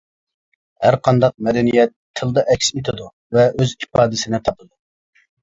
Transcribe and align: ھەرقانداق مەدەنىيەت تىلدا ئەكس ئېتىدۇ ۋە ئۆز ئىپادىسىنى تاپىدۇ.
ھەرقانداق 0.85 1.35
مەدەنىيەت 1.47 1.93
تىلدا 2.21 2.45
ئەكس 2.55 2.73
ئېتىدۇ 2.81 3.07
ۋە 3.39 3.45
ئۆز 3.61 3.77
ئىپادىسىنى 3.79 4.43
تاپىدۇ. 4.51 4.75